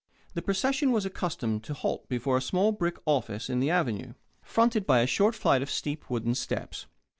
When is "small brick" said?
2.41-2.97